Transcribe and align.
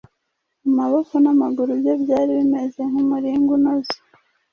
amaboko 0.69 1.13
n’amaguru 1.23 1.71
bye 1.81 1.93
byari 2.03 2.31
bimeze 2.39 2.79
nk’umuringa 2.89 3.51
unoze. 3.57 3.95